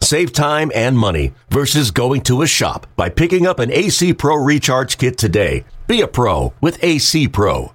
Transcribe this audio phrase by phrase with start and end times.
[0.00, 4.36] Save time and money versus going to a shop by picking up an AC Pro
[4.36, 5.64] Recharge Kit today.
[5.86, 7.72] Be a pro with AC Pro.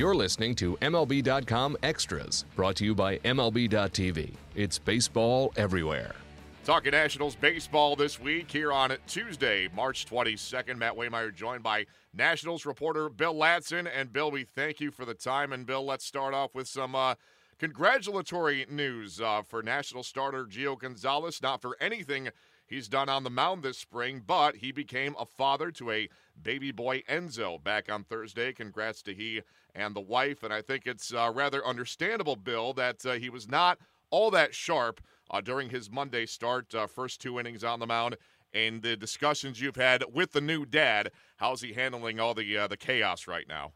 [0.00, 4.32] You're listening to MLB.com Extras, brought to you by MLB.tv.
[4.54, 6.14] It's baseball everywhere.
[6.62, 10.76] Talking Nationals baseball this week here on Tuesday, March 22nd.
[10.76, 13.90] Matt Waymeyer joined by Nationals reporter Bill Ladson.
[13.92, 15.54] And Bill, we thank you for the time.
[15.54, 17.14] And Bill, let's start off with some uh,
[17.58, 21.40] congratulatory news uh, for National starter Gio Gonzalez.
[21.42, 22.28] Not for anything
[22.66, 26.72] he's done on the mound this spring, but he became a father to a baby
[26.72, 28.52] boy Enzo back on Thursday.
[28.52, 29.40] Congrats to he
[29.74, 30.42] and the wife.
[30.42, 33.78] And I think it's uh, rather understandable, Bill, that uh, he was not
[34.10, 35.00] all that sharp
[35.30, 38.16] uh, during his Monday start, uh, first two innings on the mound.
[38.52, 42.66] And the discussions you've had with the new dad, how's he handling all the uh,
[42.66, 43.72] the chaos right now?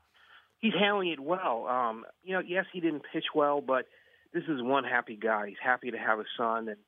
[0.59, 1.67] He's handling it well.
[1.69, 3.87] Um, you know, yes, he didn't pitch well, but
[4.33, 5.49] this is one happy guy.
[5.49, 6.79] He's happy to have a son, and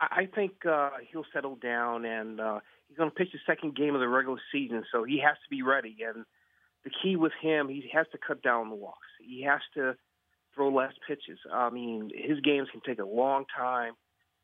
[0.00, 3.94] I think uh, he'll settle down and uh, he's going to pitch the second game
[3.94, 5.96] of the regular season, so he has to be ready.
[6.06, 6.24] And
[6.84, 9.06] the key with him, he has to cut down the walks.
[9.20, 9.96] He has to
[10.56, 11.38] throw less pitches.
[11.52, 13.92] I mean, his games can take a long time.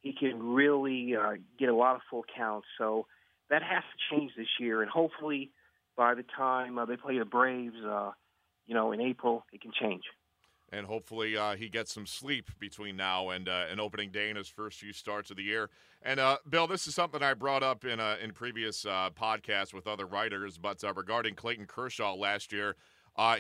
[0.03, 2.67] He can really uh, get a lot of full counts.
[2.79, 3.07] So
[3.51, 5.51] that has to change this year, and hopefully
[5.97, 8.13] by the time uh, they play the Braves, uh,
[8.67, 10.05] you know, in April, it can change
[10.73, 14.37] and hopefully uh, he gets some sleep between now and uh, an opening day in
[14.37, 15.69] his first few starts of the year.
[16.01, 19.87] And uh, Bill, this is something I brought up in in previous uh, podcasts with
[19.87, 22.75] other writers, but regarding Clayton Kershaw last year.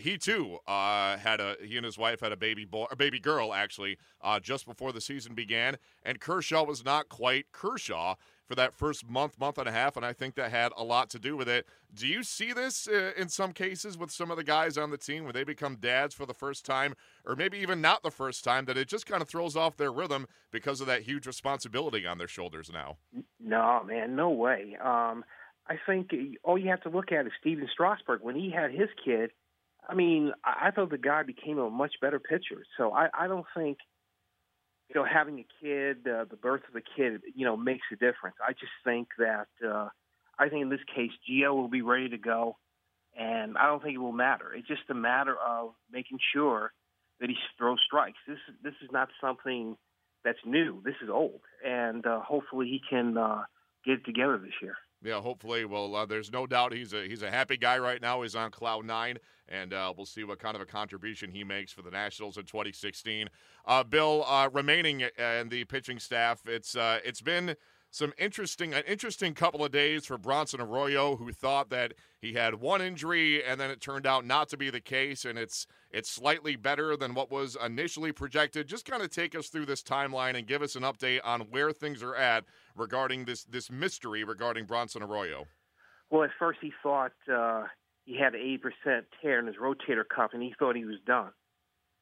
[0.00, 3.54] He too had a he and his wife had a baby boy, a baby girl
[3.54, 3.98] actually,
[4.42, 8.16] just before the season began, and Kershaw was not quite Kershaw
[8.48, 11.08] for that first month, month and a half, and I think that had a lot
[11.10, 11.64] to do with it.
[11.94, 14.98] Do you see this uh, in some cases with some of the guys on the
[14.98, 18.42] team where they become dads for the first time, or maybe even not the first
[18.44, 22.06] time, that it just kind of throws off their rhythm because of that huge responsibility
[22.06, 22.96] on their shoulders now?
[23.40, 24.76] No, man, no way.
[24.84, 25.24] Um,
[25.68, 26.10] I think
[26.42, 28.22] all you have to look at is Stephen Strasburg.
[28.22, 29.30] When he had his kid,
[29.88, 32.62] I mean, I thought the guy became a much better pitcher.
[32.76, 33.78] So I, I don't think–
[34.88, 37.96] you know, having a kid, uh, the birth of a kid, you know, makes a
[37.96, 38.36] difference.
[38.46, 39.88] I just think that uh,
[40.38, 42.56] I think in this case, Gio will be ready to go,
[43.18, 44.52] and I don't think it will matter.
[44.54, 46.72] It's just a matter of making sure
[47.20, 48.18] that he throws strikes.
[48.28, 49.76] This this is not something
[50.24, 50.82] that's new.
[50.84, 53.44] This is old, and uh, hopefully he can uh,
[53.86, 54.74] get it together this year.
[55.04, 55.64] Yeah, hopefully.
[55.64, 58.22] Well, uh, there's no doubt he's a he's a happy guy right now.
[58.22, 59.18] He's on cloud nine,
[59.48, 62.44] and uh, we'll see what kind of a contribution he makes for the Nationals in
[62.44, 63.28] 2016.
[63.64, 67.56] Uh, Bill, uh, remaining in the pitching staff, it's uh, it's been
[67.92, 72.54] some interesting an interesting couple of days for Bronson Arroyo, who thought that he had
[72.54, 76.10] one injury and then it turned out not to be the case, and it's it's
[76.10, 78.66] slightly better than what was initially projected.
[78.66, 81.70] Just kind of take us through this timeline and give us an update on where
[81.70, 82.44] things are at
[82.74, 85.46] regarding this this mystery regarding Bronson Arroyo.
[86.10, 87.64] Well, at first he thought uh,
[88.06, 88.40] he had an
[88.86, 91.30] 80% tear in his rotator cuff, and he thought he was done.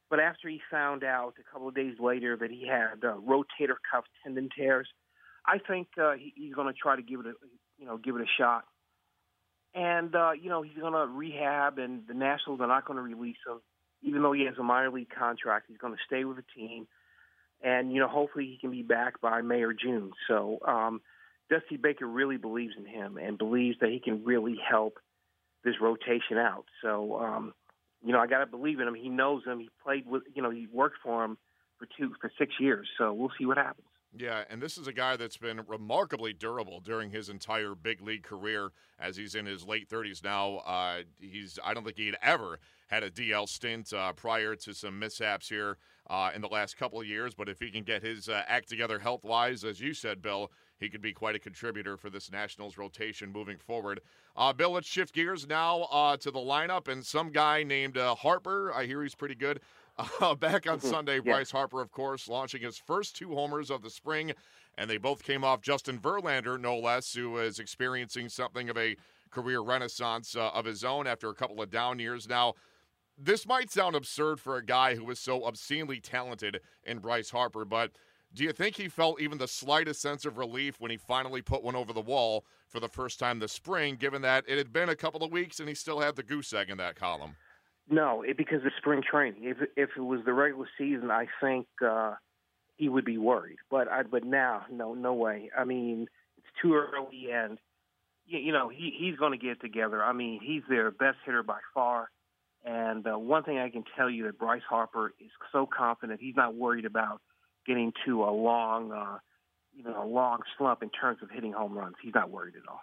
[0.09, 3.77] But after he found out a couple of days later that he had uh, rotator
[3.93, 4.89] cuff tendon tears,
[5.51, 7.33] I think uh, he, he's going to try to give it a
[7.79, 8.65] you know give it a shot.
[9.75, 13.03] And uh, you know he's going to rehab, and the Nationals are not going to
[13.03, 13.61] release him,
[14.03, 15.67] even though he has a minor league contract.
[15.69, 16.87] He's going to stay with the team,
[17.63, 20.13] and you know hopefully he can be back by May or June.
[20.29, 21.01] So um,
[21.51, 24.99] Dusty Baker really believes in him and believes that he can really help
[25.65, 26.67] this rotation out.
[26.83, 27.55] So um,
[28.05, 28.95] you know I got to believe in him.
[28.95, 29.59] He knows him.
[29.59, 31.39] He played with you know he worked for him
[31.79, 32.89] for two for six years.
[32.99, 33.87] So we'll see what happens.
[34.17, 38.25] Yeah, and this is a guy that's been remarkably durable during his entire big league
[38.25, 38.71] career.
[38.99, 42.59] As he's in his late 30s now, uh, he's I don't think he'd ever
[42.89, 45.79] had a DL stint uh, prior to some mishaps here
[46.09, 47.35] uh, in the last couple of years.
[47.35, 50.51] But if he can get his uh, act together health wise, as you said, Bill,
[50.81, 54.01] he could be quite a contributor for this Nationals rotation moving forward.
[54.37, 58.73] Uh, Bill, let's shift gears now uh, to the lineup and some guy named Harper.
[58.75, 59.61] I hear he's pretty good.
[60.21, 60.89] Uh, back on mm-hmm.
[60.89, 61.33] Sunday, yeah.
[61.33, 64.33] Bryce Harper, of course, launching his first two homers of the spring,
[64.79, 68.97] and they both came off Justin Verlander, no less, who is experiencing something of a
[69.31, 72.29] career renaissance uh, of his own after a couple of down years.
[72.29, 72.55] Now,
[73.17, 77.65] this might sound absurd for a guy who was so obscenely talented in Bryce Harper,
[77.65, 77.93] but
[78.33, 81.65] Do you think he felt even the slightest sense of relief when he finally put
[81.65, 84.89] one over the wall for the first time this spring, given that it had been
[84.89, 87.35] a couple of weeks and he still had the goose egg in that column?
[87.89, 89.45] No, it, because of spring training.
[89.45, 92.15] If if it was the regular season, I think uh,
[92.77, 93.59] he would be worried.
[93.71, 95.51] But I, but now, no, no way.
[95.57, 96.07] I mean,
[96.39, 97.59] it's too early, and
[98.27, 100.03] you, you know he he's going to get together.
[100.03, 102.11] I mean, he's their best hitter by far.
[102.65, 106.21] And uh, one thing I can tell you that Bryce Harper is so confident.
[106.21, 107.23] He's not worried about
[107.67, 109.19] getting to a long, uh,
[109.75, 111.95] you know, a long slump in terms of hitting home runs.
[112.03, 112.83] He's not worried at all.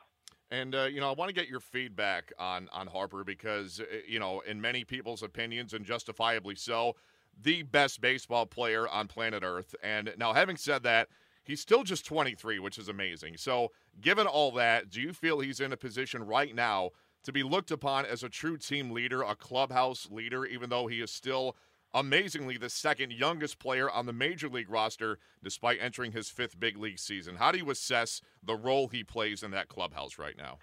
[0.50, 3.86] And uh, you know, I want to get your feedback on on Harper because uh,
[4.08, 6.96] you know, in many people's opinions, and justifiably so,
[7.42, 9.76] the best baseball player on planet Earth.
[9.84, 11.10] And now, having said that,
[11.44, 13.38] he's still just 23, which is amazing.
[13.38, 16.92] So, given all that, do you feel he's in a position right now
[17.24, 21.02] to be looked upon as a true team leader, a clubhouse leader, even though he
[21.02, 21.58] is still
[21.94, 26.78] amazingly the second youngest player on the major league roster despite entering his fifth big
[26.78, 27.36] league season.
[27.36, 30.58] How do you assess the role he plays in that clubhouse right now?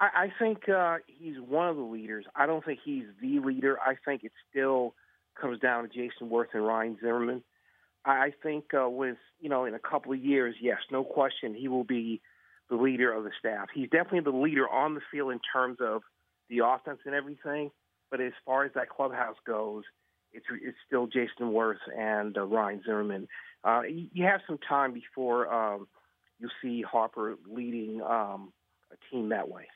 [0.00, 2.26] I, I think uh, he's one of the leaders.
[2.34, 3.78] I don't think he's the leader.
[3.80, 4.94] I think it still
[5.40, 7.42] comes down to Jayson Werth and Ryan Zimmerman.
[8.04, 11.68] I think uh, with you know in a couple of years, yes, no question, he
[11.68, 12.20] will be
[12.68, 13.68] the leader of the staff.
[13.74, 16.02] He's definitely the leader on the field in terms of
[16.50, 17.70] the offense and everything.
[18.10, 19.84] But as far as that clubhouse goes,
[20.34, 23.28] it's it's still Jayson Werth and uh, Ryan Zimmerman.
[23.64, 25.86] Uh, you, have some time before um,
[26.38, 28.52] you see Harper leading um,
[28.92, 29.66] a team that way.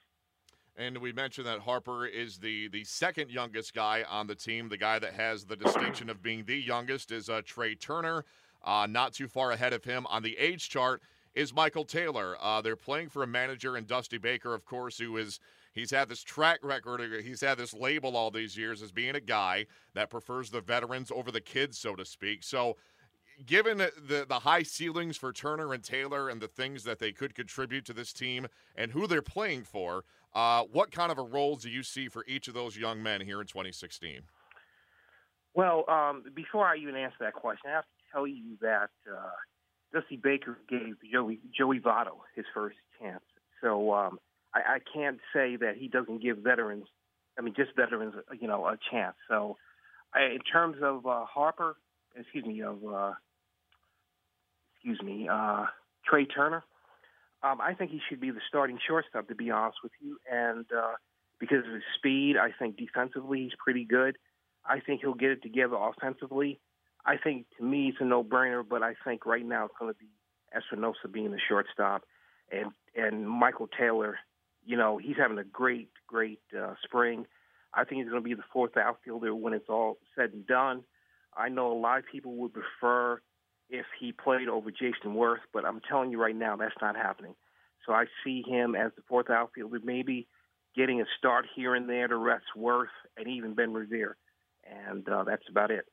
[0.76, 4.69] And we mentioned that Harper is the the second youngest guy on the team.
[4.69, 8.25] The guy that has the distinction of being the youngest is uh, Trea Turner.
[8.62, 11.00] Uh, not too far ahead of him on the age chart
[11.38, 12.37] is Michael Taylor.
[12.40, 15.38] Uh, they're playing for a manager in Dusty Baker, of course, who is
[15.79, 19.20] He's had this track record, he's had this label all these years as being a
[19.20, 22.43] guy that prefers the veterans over the kids, so to speak.
[22.43, 22.76] So,
[23.46, 27.32] given the, the high ceilings for Turner and Taylor and the things that they could
[27.32, 30.05] contribute to this team and who they're playing for,
[30.35, 33.20] uh, what kind of a role do you see for each of those young men
[33.20, 34.23] here in 2016?
[35.55, 39.31] Well, um, before I even answer that question, I have to tell you that uh,
[39.93, 43.23] Dusty Baker gave Joey Joey Votto his first chance.
[43.61, 44.19] So um,
[44.55, 46.87] I, I can't say that he doesn't give veterans,
[47.38, 49.17] I mean, just veterans, you know, a chance.
[49.29, 49.56] So,
[50.14, 51.76] I, in terms of uh, Harper,
[52.17, 53.12] excuse me, of uh,
[54.75, 55.67] excuse me, uh,
[56.08, 56.64] Trea Turner,
[57.43, 59.29] um, I think he should be the starting shortstop.
[59.29, 60.94] To be honest with you, and uh,
[61.38, 64.17] because of his speed, I think defensively he's pretty good.
[64.64, 66.58] I think he'll get it together offensively.
[67.08, 69.99] I think to me it's a no-brainer, but I think right now it's going to
[69.99, 70.10] be
[70.56, 72.02] Espinosa being the shortstop,
[72.52, 74.19] and and Michael Taylor
[74.69, 77.26] you know, he's having a great, great uh, spring.
[77.72, 80.84] I think he's going to be the fourth outfielder when it's all said and done.
[81.34, 83.22] I know a lot of people would prefer
[83.70, 87.34] if he played over Jayson Werth, but I'm telling you right now, that's not happening.
[87.87, 90.28] So I see him as the fourth outfielder, maybe
[90.76, 94.16] getting a start here and there to rest Werth and even Ben Revere.
[94.70, 95.87] And uh, that's about it.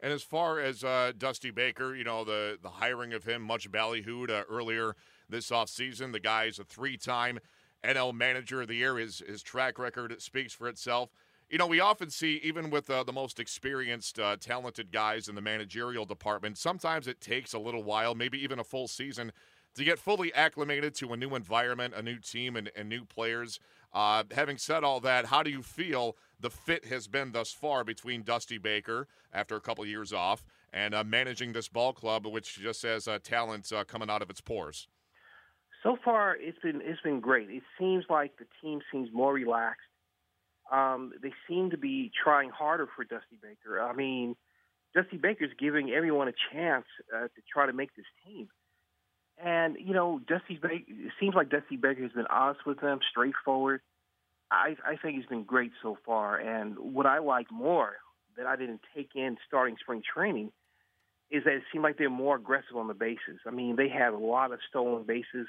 [0.00, 3.70] And as far as uh, Dusty Baker, you know, the, the hiring of him, much
[3.70, 4.96] ballyhooed uh, earlier
[5.28, 6.12] this offseason.
[6.12, 7.38] The guy is a three time
[7.82, 8.98] NL Manager of the Year.
[8.98, 11.10] His his track record speaks for itself.
[11.50, 15.34] You know, we often see, even with uh, the most experienced, uh, talented guys in
[15.34, 19.30] the managerial department, sometimes it takes a little while, maybe even a full season,
[19.74, 23.60] to get fully acclimated to a new environment, a new team, and, and new players.
[23.92, 27.82] Uh, having said all that, how do you feel the fit has been thus far
[27.82, 32.26] between Dusty Baker, after a couple of years off, and uh, managing this ball club,
[32.26, 34.86] which just has uh, talent uh, coming out of its pores?
[35.84, 37.48] so far it's been it's been great.
[37.50, 39.82] It seems like the team seems more relaxed.
[40.72, 43.80] Um, they seem to be trying harder for Dusty Baker.
[43.80, 44.34] I mean,
[44.94, 48.48] Dusty Baker's giving everyone a chance uh, to try to make this team.
[49.42, 50.84] And you know, Dusty Baker.
[50.88, 53.82] It seems like Dusty Baker has been honest with them, straightforward.
[54.54, 56.38] I, I think he's been great so far.
[56.38, 57.96] And what I like more
[58.36, 60.50] that I didn't take in starting spring training
[61.30, 63.40] is that it seemed like they're more aggressive on the bases.
[63.46, 65.46] I mean, they had a lot of stolen bases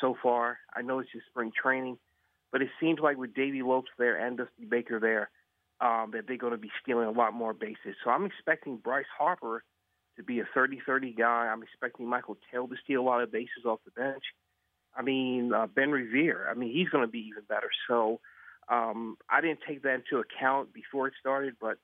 [0.00, 0.58] so far.
[0.74, 1.98] I know it's just spring training,
[2.50, 5.30] but it seems like with Davey Lopes there and Dusty Baker there,
[5.80, 7.96] um, that they're going to be stealing a lot more bases.
[8.04, 9.64] So I'm expecting Bryce Harper
[10.16, 11.48] to be a 30-30 guy.
[11.52, 14.22] I'm expecting Michael Taylor to steal a lot of bases off the bench.
[14.96, 16.48] I mean, uh, Ben Revere.
[16.50, 17.70] I mean, he's going to be even better.
[17.88, 18.20] So
[18.72, 21.76] um, I didn't take that into account before it started, but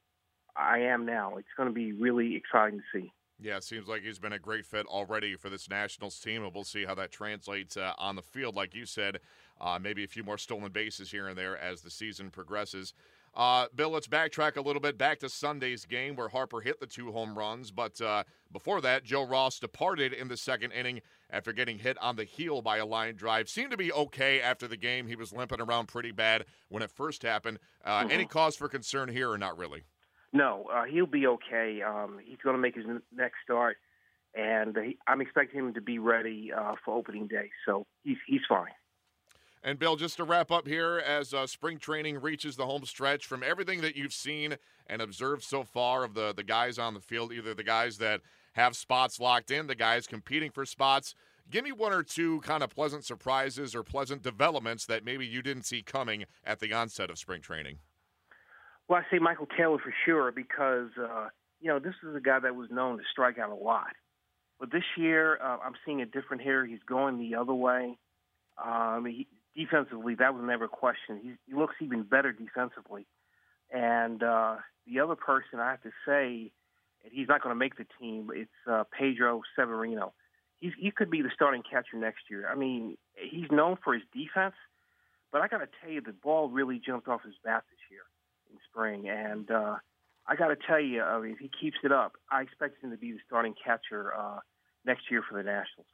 [0.57, 1.37] I am now.
[1.37, 3.12] It's going to be really exciting to see.
[3.40, 6.52] Yeah, it seems like he's been a great fit already for this Nationals team, and
[6.52, 8.57] we'll see how that translates uh, on the field.
[8.57, 9.21] Like you said,
[9.61, 12.95] uh, maybe a few more stolen bases here and there as the season progresses.
[13.35, 16.87] Uh, Bill, let's backtrack a little bit back to Sunday's game where Harper hit the
[16.87, 17.71] two home runs.
[17.71, 22.17] But uh, before that, Joe Ross departed in the second inning after getting hit on
[22.17, 23.49] the heel by a line drive.
[23.49, 25.07] Seemed to be okay after the game.
[25.07, 27.59] He was limping around pretty bad when it first happened.
[27.85, 28.11] Uh, mm-hmm.
[28.11, 29.85] Any cause for concern here or not really?
[30.33, 31.81] No, uh, he'll be okay.
[31.83, 33.79] Um, he's going to make his next start,
[34.35, 37.51] and he, I'm expecting him to be ready uh, for opening day.
[37.65, 38.73] So he's he's fine.
[39.62, 43.27] And Bill, just to wrap up here, as uh, spring training reaches the home stretch,
[43.27, 47.00] from everything that you've seen and observed so far of the the guys on the
[47.00, 48.21] field, either the guys that
[48.53, 51.15] have spots locked in, the guys competing for spots,
[51.50, 55.43] give me one or two kind of pleasant surprises or pleasant developments that maybe you
[55.43, 57.79] didn't see coming at the onset of spring training.
[58.88, 61.29] Well, I say Michael Taylor for sure because uh,
[61.61, 63.95] you know this is a guy that was known to strike out a lot,
[64.59, 66.65] but this year uh, I'm seeing a different here.
[66.65, 67.99] He's going the other way.
[68.65, 71.19] Um, he, defensively, that was never a question.
[71.23, 73.07] He, he looks even better defensively.
[73.73, 76.53] And uh, the other person I have to say,
[77.05, 78.31] and he's not going to make the team.
[78.33, 80.12] It's uh, Pedro Severino.
[80.61, 82.49] He's, he could be the starting catcher next year.
[82.50, 84.55] I mean, he's known for his defense,
[85.31, 88.03] but I got to tell you, the ball really jumped off his bat this year
[88.50, 89.77] in spring, and uh,
[90.27, 92.91] I got to tell you, I mean, if he keeps it up, I expect him
[92.91, 94.38] to be the starting catcher uh,
[94.85, 95.87] next year for the Nationals.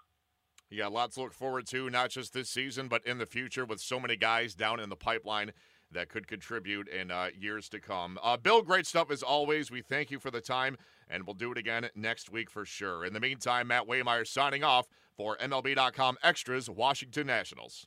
[0.74, 3.80] Yeah, lots to look forward to, not just this season, but in the future with
[3.80, 5.52] so many guys down in the pipeline
[5.92, 8.18] that could contribute in uh, years to come.
[8.22, 9.70] Uh, Bill, great stuff as always.
[9.70, 10.76] We thank you for the time,
[11.08, 13.04] and we'll do it again next week for sure.
[13.04, 17.86] In the meantime, Matt Waymeyer signing off for MLB.com Extras, Washington Nationals.